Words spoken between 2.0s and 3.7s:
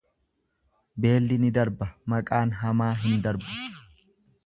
maqaan hamaa hin darbu.